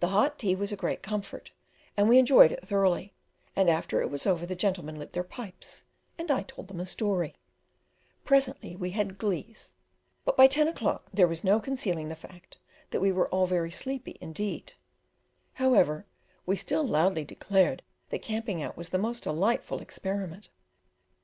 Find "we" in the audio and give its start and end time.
2.08-2.18, 8.74-8.90, 12.98-13.12, 16.46-16.56